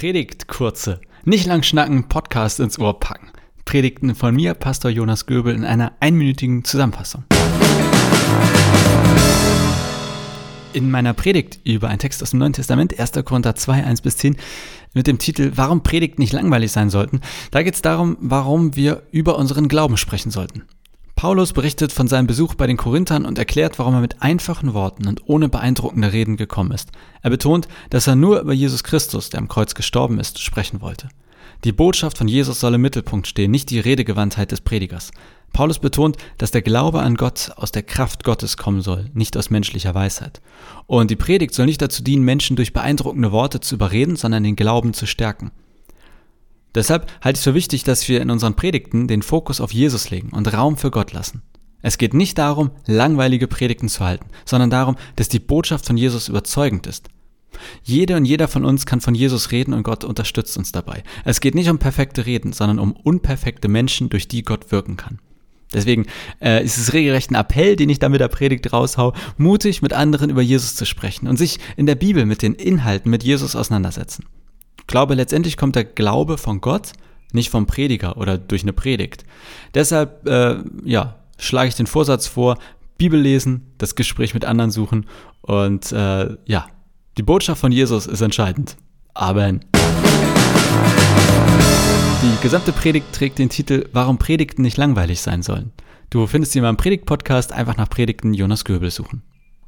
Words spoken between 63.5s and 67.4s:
Menschen, durch die Gott wirken kann. Deswegen äh, ist es regelrecht ein